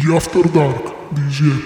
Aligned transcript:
Gli 0.00 0.10
After 0.10 0.48
Dark 0.48 0.94
di 1.10 1.20
Easy. 1.20 1.62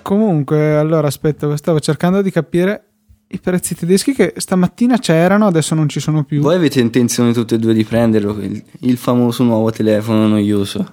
Comunque, 0.00 0.74
allora 0.76 1.08
aspetta, 1.08 1.54
stavo 1.54 1.78
cercando 1.78 2.22
di 2.22 2.30
capire 2.30 2.84
i 3.28 3.38
prezzi 3.40 3.74
tedeschi 3.74 4.14
che 4.14 4.32
stamattina 4.38 4.96
c'erano, 4.96 5.46
adesso 5.46 5.74
non 5.74 5.86
ci 5.86 6.00
sono 6.00 6.24
più. 6.24 6.40
Voi 6.40 6.54
avete 6.54 6.80
intenzione 6.80 7.34
tutte 7.34 7.56
e 7.56 7.58
due 7.58 7.74
di 7.74 7.84
prenderlo, 7.84 8.40
il, 8.40 8.62
il 8.80 8.96
famoso 8.96 9.42
nuovo 9.42 9.70
telefono 9.70 10.26
noioso. 10.28 10.92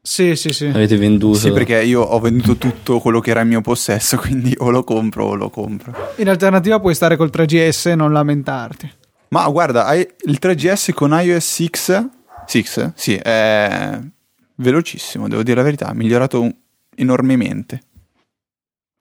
Sì, 0.00 0.36
sì, 0.36 0.54
sì. 0.54 0.66
Avete 0.66 0.96
venduto. 0.96 1.36
Sì, 1.36 1.52
perché 1.52 1.82
io 1.82 2.00
ho 2.00 2.18
venduto 2.18 2.56
tutto 2.56 2.98
quello 2.98 3.20
che 3.20 3.30
era 3.30 3.42
in 3.42 3.48
mio 3.48 3.60
possesso, 3.60 4.16
quindi 4.20 4.54
o 4.56 4.70
lo 4.70 4.84
compro 4.84 5.26
o 5.26 5.34
lo 5.34 5.50
compro. 5.50 5.92
In 6.16 6.30
alternativa 6.30 6.80
puoi 6.80 6.94
stare 6.94 7.18
col 7.18 7.30
3GS 7.30 7.90
e 7.90 7.94
non 7.94 8.10
lamentarti. 8.10 8.90
Ma 9.28 9.46
guarda, 9.48 9.84
hai 9.84 10.00
il 10.00 10.38
3GS 10.40 10.94
con 10.94 11.10
iOS 11.10 11.44
6, 11.44 11.70
6 12.46 12.92
sì, 12.94 13.16
è 13.16 14.00
velocissimo, 14.56 15.28
devo 15.28 15.42
dire 15.42 15.56
la 15.56 15.62
verità, 15.62 15.88
ha 15.88 15.94
migliorato 15.94 16.48
enormemente. 16.94 17.80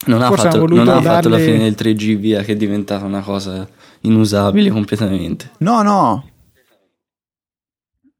Non 0.06 0.22
ha, 0.22 0.32
fatto, 0.32 0.66
non 0.66 0.88
ha 0.90 1.02
fatto 1.02 1.30
la 1.30 1.38
darle- 1.38 1.46
fine 1.46 1.60
del 1.60 1.76
3G 1.78 2.18
via 2.18 2.42
che 2.44 2.54
è 2.54 2.56
diventata 2.56 3.06
una 3.06 3.22
cosa 3.22 3.68
inusabile 4.02 4.70
completamente. 4.70 5.52
No, 5.60 5.82
no. 5.82 6.28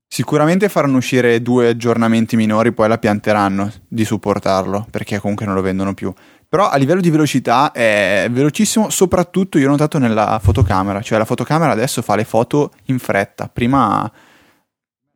Sicuramente 0.08 0.70
faranno 0.70 0.98
uscire 0.98 1.42
due 1.42 1.70
aggiornamenti 1.70 2.36
minori, 2.36 2.72
poi 2.72 2.88
la 2.88 3.00
pianteranno 3.00 3.72
di 3.88 4.06
supportarlo, 4.06 4.86
perché 4.92 5.20
comunque 5.20 5.46
non 5.46 5.56
lo 5.56 5.62
vendono 5.62 5.96
più. 5.96 6.14
Però 6.48 6.70
a 6.70 6.78
livello 6.78 7.02
di 7.02 7.10
velocità 7.10 7.72
è 7.72 8.28
velocissimo, 8.30 8.92
soprattutto 8.92 9.58
io 9.58 9.66
ho 9.66 9.72
notato 9.72 9.98
nella 9.98 10.40
fotocamera, 10.42 11.02
cioè 11.02 11.18
la 11.18 11.26
fotocamera 11.26 11.72
adesso 11.72 12.04
fa 12.04 12.16
le 12.16 12.26
foto 12.26 12.74
in 12.86 13.00
fretta, 13.00 13.50
prima, 13.50 14.10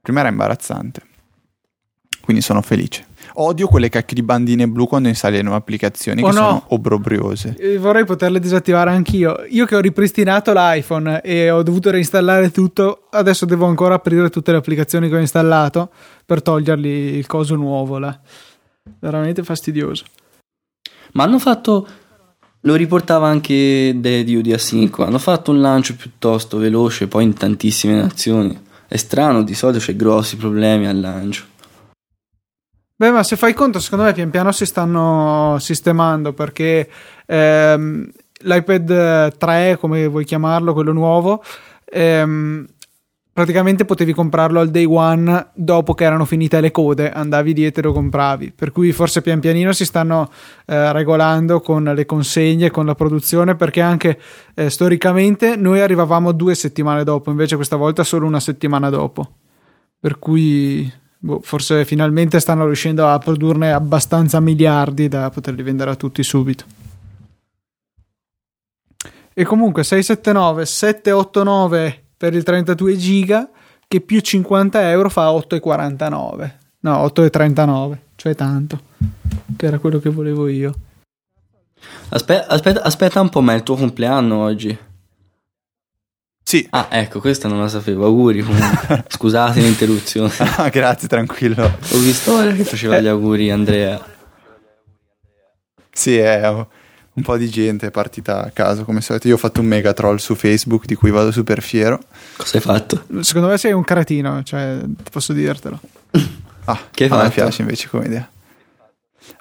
prima 0.02 0.20
era 0.22 0.30
imbarazzante. 0.30 1.07
Quindi 2.28 2.44
sono 2.44 2.62
felice. 2.62 3.06
Odio 3.36 3.68
quelle 3.68 3.88
cacchio 3.88 4.14
di 4.14 4.22
bandine 4.22 4.68
blu 4.68 4.86
quando 4.86 5.08
installi 5.08 5.38
le 5.38 5.44
nuove 5.44 5.60
applicazioni 5.60 6.22
Oh 6.22 6.28
che 6.28 6.34
no. 6.34 6.42
sono 6.42 6.64
obbrobriose. 6.68 7.56
E 7.58 7.78
vorrei 7.78 8.04
poterle 8.04 8.42
disattivare 8.42 8.90
anch'io. 8.90 9.46
Io 9.48 9.66
che 9.66 9.78
ho 9.78 9.80
ripristinato 9.80 10.52
l'iPhone 10.52 11.22
e 11.22 11.50
ho 11.50 11.64
dovuto 11.64 11.90
reinstallare 11.90 12.52
tutto, 12.52 13.08
adesso 13.12 13.46
devo 13.46 13.66
ancora 13.66 13.96
aprire 13.96 14.30
tutte 14.30 14.52
le 14.52 14.58
applicazioni 14.58 15.08
che 15.08 15.16
ho 15.16 15.20
installato 15.20 15.90
per 16.26 16.42
togliergli 16.42 17.16
il 17.16 17.26
coso 17.28 17.56
nuovo 17.56 17.98
là. 17.98 18.20
Veramente 19.00 19.42
fastidioso. 19.44 20.04
Ma 21.14 21.24
hanno 21.24 21.40
fatto. 21.40 21.88
Lo 22.62 22.76
riportava 22.76 23.30
anche 23.30 23.96
di 23.98 24.36
UDA 24.36 24.58
5. 24.58 25.06
Hanno 25.06 25.20
fatto 25.20 25.52
un 25.52 25.62
lancio 25.62 25.96
piuttosto 25.96 26.58
veloce, 26.58 27.08
poi 27.08 27.24
in 27.24 27.34
tantissime 27.34 27.96
nazioni. 27.96 28.60
È 28.86 28.98
strano, 28.98 29.44
di 29.44 29.54
solito 29.54 29.80
c'è 29.80 29.96
grossi 29.96 30.36
problemi 30.36 30.88
al 30.88 31.00
lancio. 31.00 31.56
Beh, 33.00 33.12
ma 33.12 33.22
se 33.22 33.36
fai 33.36 33.54
conto, 33.54 33.80
secondo 33.80 34.06
me 34.06 34.14
pian 34.14 34.32
piano 34.32 34.52
si 34.52 34.66
stanno 34.66 35.58
sistemando 35.60 36.34
perché 36.34 36.90
ehm, 37.28 38.10
l'iPad 38.42 39.38
3, 39.38 39.78
come 39.80 40.08
vuoi 40.08 40.26
chiamarlo, 40.26 40.74
quello 40.74 40.94
nuovo, 40.94 41.44
ehm, 41.86 42.66
praticamente 43.32 43.86
potevi 43.86 44.14
comprarlo 44.14 44.60
al 44.60 44.72
day 44.72 44.86
one 44.86 45.52
dopo 45.54 45.94
che 45.94 46.06
erano 46.06 46.26
finite 46.26 46.60
le 46.60 46.72
code, 46.72 47.12
andavi 47.12 47.54
dietro 47.54 47.82
e 47.82 47.86
lo 47.86 47.94
compravi. 47.94 48.54
Per 48.54 48.72
cui 48.72 48.92
forse 48.92 49.22
pian 49.22 49.40
pianino 49.40 49.74
si 49.74 49.86
stanno 49.86 50.32
eh, 50.66 50.92
regolando 50.92 51.62
con 51.62 51.84
le 51.84 52.06
consegne, 52.08 52.72
con 52.72 52.88
la 52.88 52.96
produzione, 52.96 53.56
perché 53.56 53.80
anche 53.80 54.20
eh, 54.56 54.72
storicamente 54.72 55.56
noi 55.56 55.82
arrivavamo 55.82 56.32
due 56.32 56.56
settimane 56.56 57.04
dopo, 57.04 57.30
invece 57.30 57.58
questa 57.58 57.76
volta 57.76 58.04
solo 58.04 58.26
una 58.26 58.40
settimana 58.40 58.90
dopo. 58.90 59.34
Per 60.00 60.18
cui 60.18 60.92
boh, 61.18 61.40
forse 61.42 61.86
finalmente 61.86 62.40
stanno 62.40 62.66
riuscendo 62.66 63.08
a 63.08 63.18
produrne 63.20 63.72
abbastanza 63.72 64.40
miliardi 64.40 65.08
da 65.08 65.30
poterli 65.30 65.64
vendere 65.64 65.92
a 65.92 65.96
tutti 65.96 66.24
subito. 66.24 66.66
E 69.34 69.44
comunque 69.44 69.84
679, 69.84 70.66
789 70.66 72.04
per 72.18 72.34
il 72.34 72.44
32 72.44 72.98
giga 72.98 73.50
che 73.88 74.02
più 74.02 74.20
50 74.20 74.90
euro 74.90 75.10
fa 75.10 75.30
8,49. 75.30 76.52
No, 76.80 77.06
8,39, 77.06 77.98
cioè 78.16 78.36
tanto. 78.36 78.82
Che 79.56 79.66
era 79.66 79.78
quello 79.80 80.00
che 80.00 80.10
volevo 80.10 80.48
io. 80.48 80.74
Aspetta, 82.10 82.48
aspetta, 82.48 82.82
aspetta 82.84 83.22
un 83.22 83.30
po', 83.30 83.42
ma 83.42 83.54
è 83.54 83.58
il 83.58 83.64
tuo 83.64 83.76
compleanno 83.76 84.38
oggi. 84.38 84.78
Sì, 86.48 86.66
Ah, 86.70 86.88
ecco, 86.92 87.20
questa 87.20 87.50
non 87.50 87.60
la 87.60 87.68
sapevo. 87.68 88.06
Auguri 88.06 88.42
comunque. 88.42 89.04
Scusate 89.12 89.60
l'interruzione. 89.60 90.32
Ah, 90.56 90.70
grazie, 90.70 91.10
tranquillo. 91.10 91.62
Ho 91.66 91.98
visto 91.98 92.34
ora 92.34 92.54
che 92.54 92.64
faceva 92.64 93.02
gli 93.02 93.08
auguri 93.08 93.52
Andrea. 93.52 94.02
Sì, 95.92 96.16
è 96.16 96.48
un 96.48 97.22
po' 97.22 97.36
di 97.36 97.50
gente 97.50 97.88
è 97.88 97.92
partita 97.92 98.46
a 98.46 98.52
caso 98.52 98.86
come 98.86 99.02
solito. 99.02 99.28
Io 99.28 99.34
ho 99.34 99.38
fatto 99.38 99.60
un 99.60 99.66
mega 99.68 99.92
troll 99.92 100.16
su 100.20 100.36
Facebook 100.36 100.86
di 100.86 100.96
cui 100.96 101.12
vado 101.12 101.32
super 101.34 101.62
fiero. 101.62 102.00
Cosa 102.38 102.56
hai 102.56 102.64
fatto? 102.64 103.04
Secondo 103.20 103.50
me 103.50 103.58
sei 103.58 103.74
un 103.74 103.84
cretino, 103.84 104.42
cioè 104.44 104.80
posso 105.12 105.34
dirtelo. 105.34 105.78
Ah, 106.64 106.80
Che 106.90 107.04
hai 107.04 107.10
a 107.10 107.24
me 107.24 107.30
piace 107.30 107.62
invece 107.62 107.90
come 107.90 108.06
idea. 108.06 108.32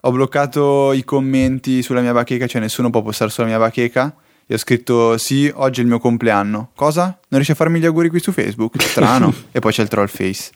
Ho 0.00 0.10
bloccato 0.10 0.92
i 0.92 1.04
commenti 1.04 1.84
sulla 1.84 2.00
mia 2.00 2.12
bacheca, 2.12 2.48
cioè 2.48 2.60
nessuno 2.60 2.90
può 2.90 3.00
postare 3.02 3.30
sulla 3.30 3.46
mia 3.46 3.58
bacheca. 3.58 4.12
E 4.48 4.54
ho 4.54 4.58
scritto 4.58 5.18
sì, 5.18 5.50
oggi 5.52 5.80
è 5.80 5.82
il 5.82 5.88
mio 5.88 5.98
compleanno. 5.98 6.70
Cosa? 6.76 7.04
Non 7.04 7.18
riesci 7.30 7.50
a 7.50 7.54
farmi 7.56 7.80
gli 7.80 7.86
auguri 7.86 8.08
qui 8.08 8.20
su 8.20 8.30
Facebook? 8.30 8.80
Strano. 8.80 9.34
e 9.50 9.58
poi 9.58 9.72
c'è 9.72 9.82
il 9.82 9.88
troll 9.88 10.06
face. 10.06 10.50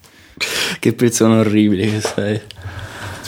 Che 0.78 0.92
persona 0.92 1.40
orribile 1.40 1.90
che 1.90 2.00
sei. 2.00 2.40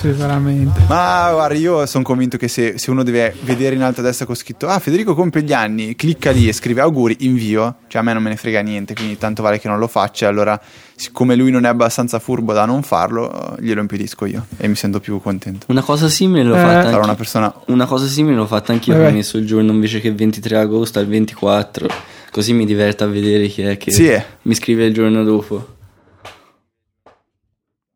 Sì, 0.02 0.08
veramente. 0.08 0.80
Ma 0.88 1.30
guarda, 1.32 1.54
io 1.54 1.86
sono 1.86 2.02
convinto 2.02 2.36
che 2.36 2.48
se, 2.48 2.76
se 2.76 2.90
uno 2.90 3.04
deve 3.04 3.32
vedere 3.42 3.76
in 3.76 3.82
alto 3.82 4.00
a 4.00 4.02
destra 4.02 4.26
con 4.26 4.34
scritto 4.34 4.66
Ah, 4.66 4.80
Federico 4.80 5.14
compie 5.14 5.42
gli 5.44 5.52
anni, 5.52 5.94
clicca 5.94 6.32
lì 6.32 6.48
e 6.48 6.52
scrive 6.52 6.80
auguri, 6.80 7.18
invio, 7.20 7.76
cioè 7.86 8.00
a 8.00 8.04
me 8.04 8.12
non 8.12 8.20
me 8.20 8.30
ne 8.30 8.36
frega 8.36 8.60
niente, 8.62 8.94
quindi 8.94 9.16
tanto 9.16 9.42
vale 9.42 9.60
che 9.60 9.68
non 9.68 9.78
lo 9.78 9.86
faccia. 9.86 10.26
Allora, 10.26 10.60
siccome 10.96 11.36
lui 11.36 11.52
non 11.52 11.64
è 11.66 11.68
abbastanza 11.68 12.18
furbo 12.18 12.52
da 12.52 12.64
non 12.64 12.82
farlo, 12.82 13.56
glielo 13.60 13.80
impedisco 13.80 14.26
io 14.26 14.44
e 14.56 14.66
mi 14.66 14.74
sento 14.74 14.98
più 14.98 15.20
contento. 15.20 15.66
Una 15.68 15.82
cosa 15.82 16.08
simile 16.08 16.42
l'ho 16.42 16.56
Eh. 16.56 16.60
fatta 16.60 16.72
Sarò 16.82 16.88
anche 16.96 17.04
una 17.04 17.14
persona 17.14 17.54
Una 17.66 17.86
cosa 17.86 18.06
simile 18.06 18.34
l'ho 18.34 18.46
fatta 18.46 18.72
anch'io, 18.72 18.96
ho 18.96 19.10
messo 19.12 19.36
il 19.38 19.46
giorno 19.46 19.70
invece 19.70 20.00
che 20.00 20.08
il 20.08 20.16
23 20.16 20.56
agosto 20.58 20.98
al 20.98 21.06
24, 21.06 21.86
così 22.32 22.52
mi 22.54 22.66
diverte 22.66 23.04
a 23.04 23.06
vedere 23.06 23.46
chi 23.46 23.62
è 23.62 23.76
che 23.76 23.92
Sì, 23.92 24.12
mi 24.42 24.54
scrive 24.56 24.84
il 24.86 24.92
giorno 24.94 25.22
dopo. 25.22 25.76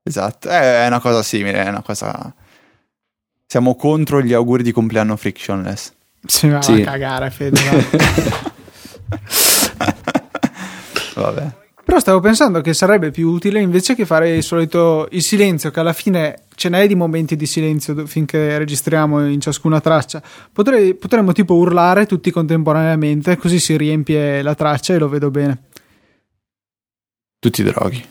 Esatto, 0.09 0.49
è 0.49 0.85
è 0.85 0.87
una 0.87 1.01
cosa 1.01 1.23
simile, 1.23 1.65
è 1.65 1.69
una 1.69 1.83
cosa... 1.83 2.33
Siamo 3.49 3.75
contro 3.75 4.23
gli 4.23 4.33
auguri 4.33 4.63
di 4.63 4.71
compleanno 4.73 5.17
frictionless. 5.17 5.93
Sì, 6.25 6.47
ma 6.49 6.63
Sì. 6.63 6.83
va 6.83 6.91
a 6.91 6.93
cagare, 6.93 7.31
Fede. 7.31 7.61
va. 7.61 8.53
Vabbè. 11.23 11.51
Però 11.85 11.99
stavo 12.01 12.19
pensando 12.21 12.61
che 12.61 12.75
sarebbe 12.75 13.11
più 13.13 13.29
utile 13.31 13.61
invece 13.61 13.95
che 13.95 14.05
fare 14.07 14.35
il 14.37 14.43
solito 14.43 15.07
il 15.13 15.23
silenzio, 15.23 15.71
che 15.71 15.79
alla 15.81 15.93
fine 15.93 16.41
ce 16.57 16.69
n'è 16.69 16.87
di 16.89 16.97
momenti 16.97 17.37
di 17.37 17.47
silenzio 17.47 18.07
finché 18.07 18.59
registriamo 18.59 19.25
in 19.29 19.41
ciascuna 19.41 19.81
traccia. 19.81 20.21
Potrei- 20.53 20.95
potremmo 20.95 21.31
tipo 21.33 21.55
urlare 21.55 22.07
tutti 22.07 22.31
contemporaneamente, 22.33 23.37
così 23.37 23.61
si 23.61 23.77
riempie 23.77 24.43
la 24.43 24.55
traccia 24.57 24.95
e 24.95 24.99
lo 24.99 25.09
vedo 25.09 25.31
bene. 25.31 25.59
Tutti 27.47 27.63
droghi. 27.63 28.05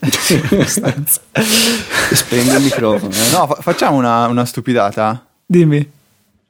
Abbastanza. 0.50 1.20
Spendi 2.10 2.54
il 2.54 2.62
microfono. 2.62 3.12
eh. 3.12 3.30
No, 3.32 3.46
fa- 3.46 3.58
facciamo 3.60 3.98
una, 3.98 4.26
una 4.28 4.46
stupidata. 4.46 5.26
Dimmi. 5.44 5.90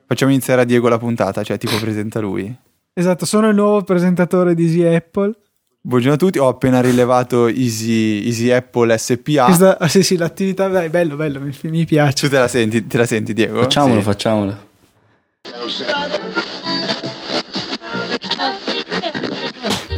Facciamo 0.07 0.31
iniziare 0.31 0.61
a 0.61 0.65
Diego 0.65 0.89
la 0.89 0.97
puntata, 0.97 1.43
cioè 1.43 1.59
tipo 1.59 1.77
presenta 1.81 2.21
lui. 2.21 2.55
Esatto, 2.95 3.27
sono 3.27 3.49
il 3.49 3.57
nuovo 3.57 3.83
presentatore 3.83 4.55
di 4.55 4.67
Easy 4.67 4.85
Apple. 4.95 5.33
Buongiorno 5.81 6.15
a 6.15 6.19
tutti, 6.19 6.39
ho 6.39 6.47
appena 6.47 6.81
rilevato 6.81 7.49
Easy, 7.49 8.25
Easy 8.25 8.51
Apple 8.53 8.97
SPA. 8.97 9.47
Questa- 9.47 9.79
ah, 9.81 9.89
sì, 9.89 10.05
sì, 10.05 10.17
l'attività, 10.17 10.69
dai, 10.69 10.89
bello, 10.89 11.17
bello, 11.17 11.41
mi, 11.41 11.53
mi 11.65 11.85
piace. 11.87 12.13
Tu 12.13 12.29
te 12.29 12.39
la 12.39 12.47
senti, 12.47 12.87
te 12.87 12.99
la 12.99 13.07
senti 13.07 13.33
Diego? 13.35 13.63
Facciamolo, 13.63 13.99
Sì. 13.99 14.05
facciamolo. 14.05 14.57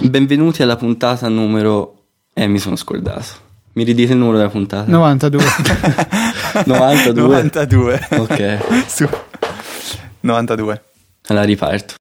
Benvenuti 0.01 0.63
alla 0.63 0.77
puntata 0.77 1.29
numero... 1.29 1.98
Eh, 2.39 2.47
mi 2.47 2.59
sono 2.61 2.77
scordato. 2.77 3.47
Mi 3.73 3.83
ridite 3.85 4.13
il 4.13 4.19
numero 4.19 4.37
della 4.37 4.49
puntata? 4.49 4.89
92. 4.89 5.45
92? 6.67 7.23
92. 7.27 8.09
Ok, 8.19 8.59
Su. 8.87 9.09
92. 10.21 10.83
allora 11.29 11.45
riparto. 11.45 11.95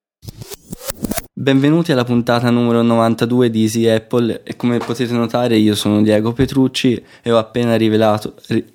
Benvenuti 1.33 1.91
alla 1.91 2.03
puntata 2.03 2.49
numero 2.51 2.81
92 2.83 3.49
di 3.49 3.61
Easy 3.63 3.87
Apple 3.87 4.41
e 4.43 4.55
come 4.55 4.77
potete 4.77 5.13
notare 5.13 5.57
io 5.57 5.73
sono 5.75 6.01
Diego 6.03 6.33
Petrucci 6.33 7.03
e 7.21 7.31
ho 7.31 7.37
appena 7.37 7.75
rivelato... 7.75 8.35
ri- 8.47 8.65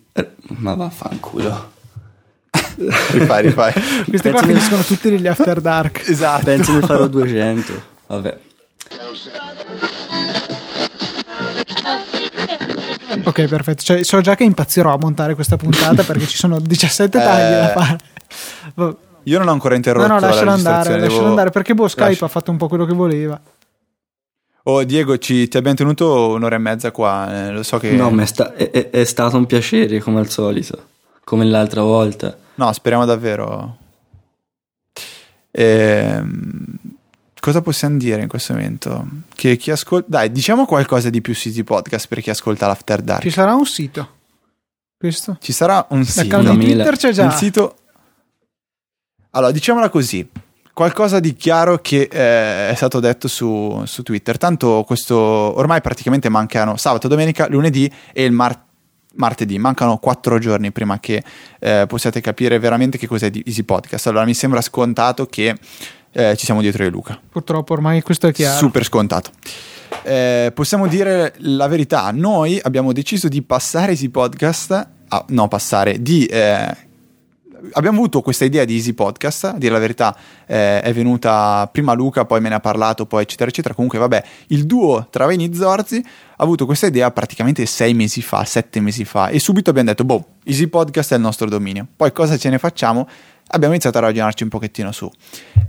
ma 0.58 0.74
vaffanculo. 0.74 1.70
Rifai, 2.76 3.42
rifai. 3.42 3.72
Queste 4.08 4.30
qua 4.30 4.40
Penso 4.40 4.46
che- 4.46 4.46
finiscono 4.46 4.82
tutti 4.82 5.10
negli 5.10 5.26
After 5.28 5.60
Dark. 5.60 6.08
esatto. 6.08 6.44
Penso 6.44 6.72
ne 6.72 6.80
farò 6.80 7.06
200. 7.06 7.82
Vabbè. 8.06 8.38
Ok, 13.24 13.44
perfetto. 13.46 13.82
Cioè, 13.82 14.02
so 14.04 14.20
già 14.20 14.34
che 14.34 14.44
impazzirò 14.44 14.92
a 14.92 14.98
montare 14.98 15.34
questa 15.34 15.56
puntata 15.56 16.02
perché 16.02 16.26
ci 16.26 16.36
sono 16.36 16.58
17 16.60 17.18
tagli 17.18 17.50
da 17.52 17.70
Eh, 17.70 17.72
fare. 17.72 17.98
Va- 18.74 18.96
Io 19.24 19.38
non 19.38 19.48
ho 19.48 19.52
ancora 19.52 19.70
No, 19.70 19.76
interrotto 19.76 20.08
no, 20.08 20.18
la 20.18 20.26
lascialo 20.26 20.50
andare, 20.50 20.56
registrazione. 20.74 21.00
lascialo 21.00 21.18
devo- 21.20 21.30
andare 21.30 21.50
perché 21.50 21.74
boh, 21.74 21.88
Skype 21.88 22.08
Lascia- 22.08 22.24
ha 22.24 22.28
fatto 22.28 22.50
un 22.50 22.56
po' 22.56 22.68
quello 22.68 22.84
che 22.86 22.94
voleva. 22.94 23.40
Oh, 24.64 24.84
Diego, 24.84 25.18
ci, 25.18 25.48
ti 25.48 25.56
abbiamo 25.56 25.76
tenuto 25.76 26.28
un'ora 26.30 26.54
e 26.56 26.58
mezza 26.58 26.90
qua. 26.92 27.46
eh, 27.46 27.50
lo 27.52 27.62
so 27.62 27.78
che. 27.78 27.90
No, 27.92 28.10
ma 28.10 28.22
è, 28.22 28.26
sta- 28.26 28.54
è- 28.54 28.90
è 28.90 29.04
stato 29.04 29.36
un 29.36 29.46
piacere 29.46 29.98
come 30.00 30.18
al 30.20 30.28
solito, 30.28 30.86
come 31.24 31.44
l'altra 31.44 31.82
volta. 31.82 32.36
No, 32.56 32.72
speriamo 32.72 33.04
davvero. 33.04 33.76
Ehm, 35.50 36.78
cosa 37.42 37.60
possiamo 37.60 37.96
dire 37.96 38.22
in 38.22 38.28
questo 38.28 38.52
momento? 38.52 39.04
Che 39.34 39.56
chi 39.56 39.72
ascolta. 39.72 40.06
Dai, 40.08 40.30
diciamo 40.30 40.64
qualcosa 40.64 41.10
di 41.10 41.20
più 41.20 41.34
su 41.34 41.48
Easy 41.48 41.64
Podcast 41.64 42.06
per 42.06 42.20
chi 42.20 42.30
ascolta 42.30 42.68
l'After 42.68 43.02
Dark. 43.02 43.22
Ci 43.22 43.30
sarà 43.30 43.52
un 43.52 43.66
sito. 43.66 44.08
Questo? 44.96 45.38
Ci 45.40 45.52
sarà 45.52 45.84
un 45.90 46.04
sito. 46.04 46.38
Di. 46.38 46.56
Twitter 46.56 46.96
c'è 46.96 47.10
già. 47.10 47.24
Un 47.24 47.32
sito. 47.32 47.76
Allora, 49.30 49.50
diciamola 49.50 49.88
così. 49.88 50.24
Qualcosa 50.72 51.18
di 51.18 51.34
chiaro 51.34 51.80
che 51.80 52.02
eh, 52.02 52.70
è 52.70 52.74
stato 52.76 53.00
detto 53.00 53.26
su, 53.26 53.82
su 53.86 54.04
Twitter. 54.04 54.38
Tanto 54.38 54.84
questo 54.86 55.16
ormai 55.16 55.80
praticamente 55.80 56.28
mancano 56.28 56.76
sabato, 56.76 57.08
domenica, 57.08 57.48
lunedì 57.48 57.92
e 58.12 58.22
il 58.22 58.30
mar- 58.30 58.64
martedì. 59.14 59.58
Mancano 59.58 59.98
quattro 59.98 60.38
giorni 60.38 60.70
prima 60.70 61.00
che 61.00 61.24
eh, 61.58 61.86
possiate 61.88 62.20
capire 62.20 62.60
veramente 62.60 62.98
che 62.98 63.08
cos'è 63.08 63.30
di 63.30 63.42
Easy 63.44 63.64
Podcast. 63.64 64.06
Allora, 64.06 64.24
mi 64.24 64.34
sembra 64.34 64.60
scontato 64.60 65.26
che 65.26 65.58
eh, 66.12 66.36
ci 66.36 66.44
siamo 66.44 66.60
dietro 66.60 66.84
di 66.84 66.90
Luca. 66.90 67.18
Purtroppo 67.30 67.72
ormai 67.72 68.02
questo 68.02 68.28
è 68.28 68.32
chiaro. 68.32 68.58
Super 68.58 68.84
scontato. 68.84 69.30
Eh, 70.04 70.52
possiamo 70.54 70.86
dire 70.86 71.34
la 71.38 71.66
verità, 71.66 72.10
noi 72.12 72.58
abbiamo 72.62 72.92
deciso 72.92 73.28
di 73.28 73.42
passare 73.42 73.92
Easy 73.92 74.08
Podcast, 74.08 74.88
a- 75.08 75.24
no 75.28 75.48
passare, 75.48 76.00
di... 76.00 76.24
eh, 76.26 76.90
abbiamo 77.72 77.98
avuto 77.98 78.22
questa 78.22 78.44
idea 78.44 78.64
di 78.64 78.74
Easy 78.74 78.92
Podcast, 78.94 79.44
a 79.44 79.54
dire 79.58 79.72
la 79.72 79.78
verità 79.78 80.16
eh, 80.46 80.80
è 80.80 80.92
venuta 80.92 81.68
prima 81.70 81.92
Luca, 81.92 82.24
poi 82.24 82.40
me 82.40 82.48
ne 82.48 82.56
ha 82.56 82.60
parlato, 82.60 83.06
poi 83.06 83.22
eccetera 83.22 83.48
eccetera, 83.50 83.74
comunque 83.74 83.98
vabbè, 83.98 84.24
il 84.48 84.64
duo 84.66 85.06
tra 85.10 85.26
Veni 85.26 85.44
e 85.44 85.54
Zorzi 85.54 85.96
ha 85.98 86.42
avuto 86.42 86.66
questa 86.66 86.86
idea 86.86 87.10
praticamente 87.10 87.64
sei 87.66 87.94
mesi 87.94 88.22
fa, 88.22 88.44
sette 88.44 88.80
mesi 88.80 89.04
fa 89.04 89.28
e 89.28 89.38
subito 89.38 89.70
abbiamo 89.70 89.90
detto, 89.90 90.04
boh, 90.04 90.26
Easy 90.44 90.66
Podcast 90.66 91.12
è 91.12 91.16
il 91.16 91.20
nostro 91.20 91.48
dominio, 91.48 91.86
poi 91.94 92.12
cosa 92.12 92.36
ce 92.36 92.48
ne 92.48 92.58
facciamo? 92.58 93.06
Abbiamo 93.54 93.74
iniziato 93.74 93.98
a 93.98 94.00
ragionarci 94.00 94.42
un 94.42 94.48
pochettino 94.48 94.92
su. 94.92 95.10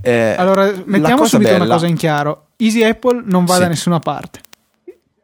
Eh, 0.02 0.34
Allora, 0.38 0.72
mettiamo 0.86 1.26
subito 1.26 1.50
una 1.50 1.58
bella- 1.60 1.74
cosa 1.74 1.86
in 1.86 1.96
chiaro. 1.96 2.46
Easy 2.56 2.82
Apple 2.82 3.22
non 3.26 3.44
va 3.44 3.54
Sì. 3.54 3.60
da 3.60 3.68
nessuna 3.68 3.98
parte. 3.98 4.40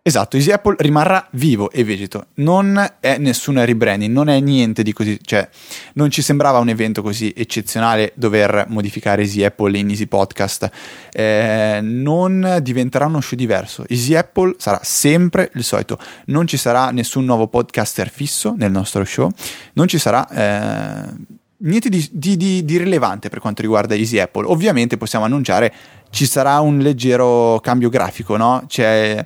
Esatto, 0.02 0.36
Easy 0.36 0.50
Apple 0.50 0.76
rimarrà 0.78 1.26
vivo 1.32 1.70
e 1.70 1.84
vegeto. 1.84 2.28
Non 2.36 2.82
è 3.00 3.18
nessun 3.18 3.62
rebranding, 3.62 4.10
non 4.12 4.28
è 4.30 4.40
niente 4.40 4.82
di 4.82 4.92
così. 4.94 5.18
Cioè, 5.22 5.46
non 5.94 6.10
ci 6.10 6.22
sembrava 6.22 6.58
un 6.58 6.70
evento 6.70 7.02
così 7.02 7.32
eccezionale 7.36 8.12
dover 8.16 8.64
modificare 8.68 9.22
Easy 9.22 9.44
Apple 9.44 9.76
in 9.78 9.90
Easy 9.90 10.06
Podcast. 10.06 10.70
Eh, 11.12 11.80
non 11.82 12.58
diventerà 12.62 13.06
uno 13.06 13.20
show 13.20 13.36
diverso. 13.38 13.84
Easy 13.88 14.14
Apple 14.14 14.54
sarà 14.58 14.80
sempre 14.82 15.50
il 15.54 15.64
solito. 15.64 15.98
Non 16.26 16.46
ci 16.46 16.56
sarà 16.56 16.90
nessun 16.90 17.26
nuovo 17.26 17.46
podcaster 17.48 18.08
fisso 18.10 18.54
nel 18.56 18.70
nostro 18.70 19.04
show. 19.04 19.30
Non 19.74 19.86
ci 19.86 19.98
sarà. 19.98 20.26
eh, 20.28 21.38
Niente 21.62 21.88
di, 21.90 22.08
di- 22.10 22.36
di- 22.38 22.64
di 22.64 22.78
rilevante 22.78 23.28
per 23.28 23.38
quanto 23.38 23.60
riguarda 23.60 23.94
Easy 23.94 24.18
Apple. 24.18 24.46
Ovviamente 24.46 24.96
possiamo 24.96 25.26
annunciare 25.26 25.72
ci 26.10 26.24
sarà 26.26 26.58
un 26.60 26.78
leggero 26.78 27.60
cambio 27.62 27.88
grafico, 27.90 28.36
no? 28.36 28.64
C'è 28.66 29.24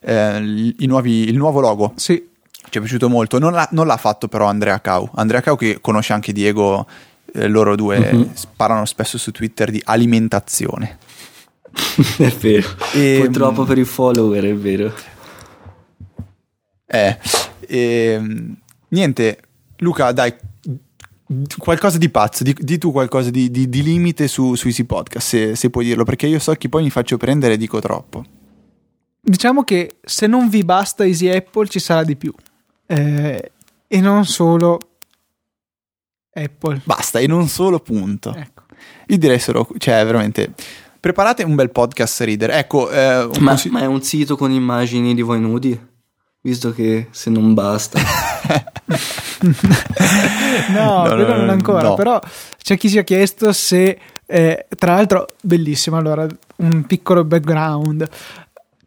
eh, 0.00 0.74
nuovi- 0.78 1.28
il 1.28 1.36
nuovo 1.36 1.60
logo, 1.60 1.92
Sì. 1.96 2.14
ci 2.70 2.78
è 2.78 2.80
piaciuto 2.80 3.08
molto. 3.08 3.38
Non 3.38 3.52
l'ha, 3.52 3.68
non 3.72 3.86
l'ha 3.86 3.96
fatto 3.96 4.26
però 4.28 4.46
Andrea 4.46 4.80
Cau. 4.80 5.08
Andrea 5.14 5.40
Cau 5.40 5.56
che 5.56 5.78
conosce 5.80 6.12
anche 6.12 6.32
Diego, 6.32 6.86
eh, 7.34 7.46
loro 7.46 7.76
due 7.76 8.12
Mhm. 8.12 8.30
parlano 8.56 8.84
spesso 8.84 9.16
su 9.16 9.30
Twitter 9.30 9.70
di 9.70 9.80
alimentazione. 9.84 10.98
è 12.18 12.28
vero. 12.40 12.68
E- 12.94 13.20
Purtroppo 13.24 13.64
per 13.64 13.78
i 13.78 13.84
follower 13.84 14.44
è 14.44 14.54
vero. 14.54 14.92
Eh, 16.86 17.18
ehm, 17.68 18.56
niente, 18.88 19.38
Luca, 19.78 20.10
dai, 20.12 20.34
qualcosa 21.58 21.98
di 21.98 22.08
pazzo, 22.08 22.42
di, 22.42 22.54
di 22.58 22.78
tu 22.78 22.90
qualcosa 22.92 23.30
di, 23.30 23.50
di- 23.50 23.68
di 23.68 23.82
limite 23.82 24.28
su, 24.28 24.54
su 24.54 24.66
Easy 24.68 24.84
Podcast, 24.84 25.26
se, 25.28 25.54
se 25.56 25.70
puoi 25.70 25.84
dirlo, 25.84 26.04
perché 26.04 26.26
io 26.26 26.38
so 26.38 26.52
che 26.54 26.68
poi 26.68 26.82
mi 26.82 26.90
faccio 26.90 27.16
prendere 27.16 27.54
e 27.54 27.56
dico 27.56 27.80
troppo. 27.80 28.24
Diciamo 29.20 29.62
che 29.64 29.96
se 30.02 30.26
non 30.26 30.48
vi 30.48 30.64
basta 30.64 31.04
Easy 31.04 31.28
Apple 31.28 31.68
ci 31.68 31.78
sarà 31.80 32.02
di 32.04 32.16
più. 32.16 32.32
Eh, 32.86 33.52
e 33.86 34.00
non 34.00 34.24
solo 34.24 34.78
Apple. 36.32 36.80
Basta, 36.84 37.18
e 37.18 37.26
non 37.26 37.48
solo 37.48 37.80
punto. 37.80 38.34
Ecco. 38.34 38.62
Io 39.08 39.18
direi 39.18 39.38
solo, 39.38 39.68
cioè 39.78 40.04
veramente, 40.04 40.54
preparate 41.00 41.42
un 41.42 41.54
bel 41.54 41.70
podcast 41.70 42.20
reader. 42.20 42.50
Ecco, 42.50 42.90
eh, 42.90 43.24
un 43.24 43.30
Ma, 43.40 43.50
consi- 43.50 43.68
ma 43.70 43.80
è 43.80 43.86
un 43.86 44.02
sito 44.02 44.36
con 44.36 44.50
immagini 44.50 45.14
di 45.14 45.22
voi 45.22 45.40
nudi? 45.40 45.78
Visto 46.40 46.72
che 46.72 47.08
se 47.10 47.28
non 47.28 47.52
basta. 47.52 47.98
No, 50.70 51.02
No, 51.06 51.14
quello 51.14 51.26
no, 51.28 51.36
non 51.36 51.48
ancora. 51.50 51.82
no. 51.82 51.94
Però 51.94 52.20
c'è 52.62 52.76
chi 52.76 52.88
si 52.88 52.98
è 52.98 53.04
chiesto 53.04 53.52
se, 53.52 53.98
eh, 54.26 54.66
tra 54.76 54.94
l'altro, 54.94 55.26
bellissimo. 55.40 55.96
Allora, 55.96 56.26
un 56.56 56.84
piccolo 56.86 57.24
background. 57.24 58.08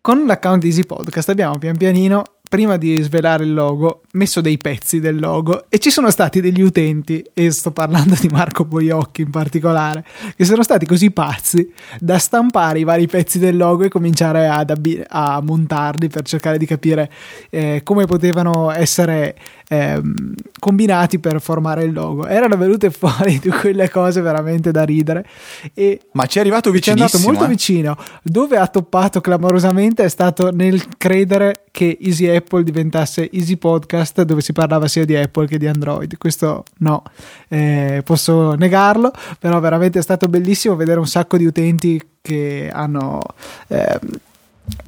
Con 0.01 0.25
l'account 0.25 0.63
Easy 0.63 0.83
Podcast 0.85 1.29
abbiamo 1.29 1.57
pian 1.59 1.77
pianino, 1.77 2.23
prima 2.49 2.77
di 2.77 2.99
svelare 3.01 3.43
il 3.43 3.53
logo, 3.53 4.01
messo 4.13 4.41
dei 4.41 4.57
pezzi 4.57 4.99
del 4.99 5.19
logo 5.19 5.65
e 5.69 5.79
ci 5.79 5.89
sono 5.89 6.09
stati 6.09 6.41
degli 6.41 6.61
utenti, 6.61 7.23
e 7.33 7.51
sto 7.51 7.71
parlando 7.71 8.15
di 8.19 8.27
Marco 8.27 8.65
Boiocchi 8.65 9.21
in 9.21 9.29
particolare, 9.29 10.03
che 10.35 10.45
sono 10.45 10.63
stati 10.63 10.85
così 10.85 11.11
pazzi 11.11 11.71
da 11.99 12.17
stampare 12.17 12.79
i 12.79 12.83
vari 12.83 13.07
pezzi 13.07 13.39
del 13.39 13.57
logo 13.57 13.83
e 13.83 13.89
cominciare 13.89 14.47
ad 14.47 14.69
abbi- 14.69 15.01
a 15.07 15.41
montarli 15.41 16.09
per 16.09 16.23
cercare 16.23 16.57
di 16.57 16.65
capire 16.65 17.11
eh, 17.49 17.81
come 17.83 18.05
potevano 18.05 18.71
essere 18.71 19.35
ehm, 19.67 20.33
combinati 20.59 21.19
per 21.19 21.41
formare 21.41 21.83
il 21.83 21.93
logo. 21.93 22.27
Erano 22.27 22.57
venute 22.57 22.91
fuori 22.91 23.39
di 23.39 23.49
quelle 23.49 23.89
cose 23.89 24.21
veramente 24.21 24.71
da 24.71 24.83
ridere 24.83 25.25
e 25.73 26.01
ma 26.13 26.25
ci 26.25 26.37
è 26.37 26.41
arrivato 26.41 26.77
ci 26.79 26.89
è 26.89 26.93
andato 26.93 27.19
molto 27.19 27.45
eh. 27.45 27.47
vicino. 27.47 27.95
Dove 28.21 28.57
ha 28.57 28.67
toppato 28.67 29.21
clamorosamente 29.21 30.03
è 30.03 30.09
stato 30.09 30.51
nel 30.51 30.97
credere 30.97 31.65
che 31.71 31.97
Easy 32.01 32.27
Apple 32.27 32.63
diventasse 32.63 33.29
Easy 33.31 33.55
Podcast, 33.55 34.00
dove 34.23 34.41
si 34.41 34.53
parlava 34.53 34.87
sia 34.87 35.05
di 35.05 35.15
Apple 35.15 35.47
che 35.47 35.57
di 35.57 35.67
Android. 35.67 36.17
Questo 36.17 36.63
no, 36.79 37.03
eh, 37.47 38.01
posso 38.03 38.53
negarlo, 38.55 39.11
però 39.39 39.59
veramente 39.59 39.99
è 39.99 40.01
stato 40.01 40.27
bellissimo 40.27 40.75
vedere 40.75 40.99
un 40.99 41.07
sacco 41.07 41.37
di 41.37 41.45
utenti 41.45 42.01
che 42.21 42.69
hanno. 42.71 43.19
ehm, 43.67 43.99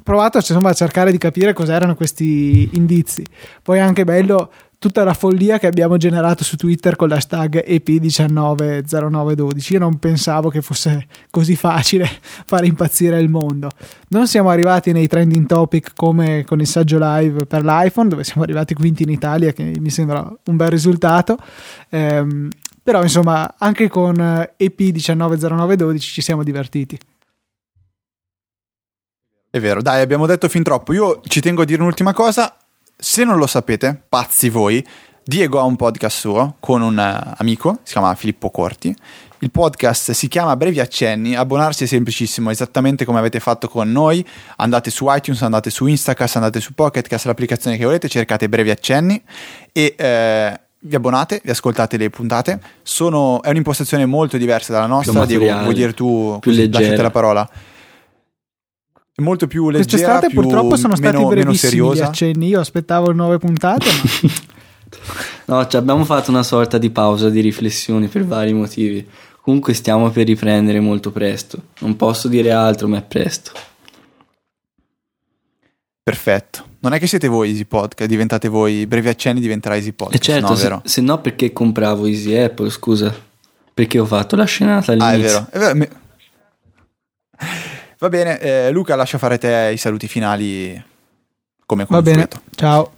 provato 0.02 0.38
insomma, 0.38 0.70
a 0.70 0.74
cercare 0.74 1.10
di 1.10 1.18
capire 1.18 1.52
cos'erano 1.52 1.94
questi 1.94 2.70
indizi. 2.72 3.24
Poi 3.62 3.78
è 3.78 3.80
anche 3.80 4.04
bello 4.04 4.50
tutta 4.84 5.02
la 5.02 5.14
follia 5.14 5.58
che 5.58 5.66
abbiamo 5.66 5.96
generato 5.96 6.44
su 6.44 6.56
Twitter 6.56 6.94
con 6.94 7.08
l'hashtag 7.08 7.64
EP190912. 7.66 9.72
Io 9.72 9.78
non 9.78 9.98
pensavo 9.98 10.50
che 10.50 10.60
fosse 10.60 11.06
così 11.30 11.56
facile 11.56 12.06
fare 12.44 12.66
impazzire 12.66 13.18
il 13.18 13.30
mondo. 13.30 13.70
Non 14.08 14.26
siamo 14.26 14.50
arrivati 14.50 14.92
nei 14.92 15.06
trending 15.06 15.46
topic 15.46 15.92
come 15.96 16.44
con 16.44 16.60
il 16.60 16.66
saggio 16.66 16.98
live 17.00 17.46
per 17.46 17.64
l'iPhone, 17.64 18.10
dove 18.10 18.24
siamo 18.24 18.42
arrivati 18.42 18.74
quinti 18.74 19.04
in 19.04 19.08
Italia, 19.08 19.52
che 19.52 19.74
mi 19.80 19.88
sembra 19.88 20.30
un 20.44 20.56
bel 20.56 20.68
risultato. 20.68 21.38
Ehm, 21.88 22.50
però 22.82 23.02
insomma, 23.02 23.54
anche 23.56 23.88
con 23.88 24.20
eh, 24.20 24.52
EP190912 24.60 25.98
ci 25.98 26.20
siamo 26.20 26.42
divertiti. 26.42 26.98
È 29.48 29.60
vero, 29.60 29.80
dai, 29.80 30.02
abbiamo 30.02 30.26
detto 30.26 30.46
fin 30.50 30.62
troppo. 30.62 30.92
Io 30.92 31.22
ci 31.24 31.40
tengo 31.40 31.62
a 31.62 31.64
dire 31.64 31.80
un'ultima 31.80 32.12
cosa. 32.12 32.54
Se 32.96 33.24
non 33.24 33.38
lo 33.38 33.46
sapete, 33.46 34.00
pazzi 34.08 34.48
voi, 34.48 34.84
Diego 35.22 35.58
ha 35.58 35.62
un 35.64 35.76
podcast 35.76 36.18
suo 36.18 36.56
con 36.60 36.82
un 36.82 36.98
eh, 36.98 37.34
amico, 37.38 37.78
si 37.82 37.92
chiama 37.92 38.14
Filippo 38.14 38.50
Corti. 38.50 38.94
Il 39.40 39.50
podcast 39.50 40.12
si 40.12 40.28
chiama 40.28 40.56
Brevi 40.56 40.80
Accenni, 40.80 41.34
abbonarsi 41.34 41.84
è 41.84 41.86
semplicissimo, 41.86 42.50
esattamente 42.50 43.04
come 43.04 43.18
avete 43.18 43.40
fatto 43.40 43.68
con 43.68 43.90
noi. 43.90 44.24
Andate 44.56 44.90
su 44.90 45.06
iTunes, 45.08 45.42
andate 45.42 45.70
su 45.70 45.86
Instacast, 45.86 46.36
andate 46.36 46.60
su 46.60 46.72
Pocketcast, 46.72 47.26
l'applicazione 47.26 47.76
che 47.76 47.84
volete, 47.84 48.08
cercate 48.08 48.48
Brevi 48.48 48.70
Accenni 48.70 49.22
e 49.70 49.94
eh, 49.98 50.60
vi 50.78 50.94
abbonate, 50.94 51.40
vi 51.44 51.50
ascoltate 51.50 51.96
le 51.96 52.08
puntate. 52.10 52.60
Sono- 52.82 53.42
è 53.42 53.50
un'impostazione 53.50 54.06
molto 54.06 54.38
diversa 54.38 54.72
dalla 54.72 54.86
nostra. 54.86 55.12
Diego, 55.26 55.44
vuoi 55.62 55.74
dire 55.74 55.92
tu, 55.92 56.38
così, 56.40 56.70
lasciate 56.70 57.02
la 57.02 57.10
parola. 57.10 57.50
È 59.16 59.22
molto 59.22 59.46
più 59.46 59.70
leggera, 59.70 59.84
Quest'estate 59.88 60.26
più, 60.28 60.40
purtroppo 60.40 60.76
sono 60.76 60.96
stati 60.96 61.14
meno, 61.16 61.28
meno 61.28 61.42
brevissimi 61.42 61.72
gli 61.72 61.76
seriosa. 61.76 62.06
accenni. 62.08 62.48
Io 62.48 62.58
aspettavo 62.60 63.12
nuove 63.12 63.38
puntate, 63.38 63.86
ma 63.86 64.30
No, 65.56 65.66
ci 65.66 65.76
abbiamo 65.76 66.04
fatto 66.04 66.30
una 66.30 66.42
sorta 66.42 66.78
di 66.78 66.90
pausa 66.90 67.28
di 67.30 67.40
riflessione 67.40 68.08
per 68.08 68.24
vari 68.26 68.52
motivi. 68.52 69.06
Comunque 69.40 69.74
stiamo 69.74 70.10
per 70.10 70.26
riprendere 70.26 70.80
molto 70.80 71.10
presto. 71.12 71.58
Non 71.80 71.96
posso 71.96 72.28
dire 72.28 72.50
altro, 72.52 72.88
ma 72.88 72.98
è 72.98 73.02
presto. 73.02 73.52
Perfetto. 76.02 76.64
Non 76.80 76.92
è 76.92 76.98
che 76.98 77.06
siete 77.06 77.28
voi 77.28 77.50
Easy 77.50 77.64
Podcast, 77.64 78.08
diventate 78.08 78.48
voi, 78.48 78.86
brevi 78.86 79.08
accenni 79.08 79.40
diventerà 79.40 79.74
Easy 79.74 79.88
E 79.88 79.92
Podcast. 79.92 80.22
certo, 80.22 80.48
no, 80.48 80.54
se, 80.54 80.62
vero? 80.62 80.82
se 80.84 81.00
no 81.00 81.20
perché 81.20 81.52
compravo 81.52 82.06
Easy 82.06 82.36
Apple, 82.36 82.68
scusa? 82.70 83.14
Perché 83.72 83.98
ho 83.98 84.04
fatto 84.06 84.36
la 84.36 84.44
scenata 84.44 84.92
Ah, 84.92 84.94
è 84.94 84.98
all'inizio. 85.14 85.46
vero. 85.50 85.72
è 85.72 85.74
vero, 85.74 85.88
Va 88.04 88.10
bene, 88.10 88.38
eh, 88.38 88.70
Luca, 88.70 88.96
lascia 88.96 89.16
fare 89.16 89.38
te 89.38 89.70
i 89.72 89.78
saluti 89.78 90.06
finali 90.08 90.78
come 91.64 91.86
Va 91.88 92.02
bene, 92.02 92.28
ciao. 92.54 92.92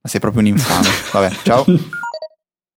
Sei 0.00 0.20
proprio 0.20 0.42
un 0.42 0.46
infame. 0.46 0.86
Vabbè, 1.10 1.30
ciao. 1.42 1.64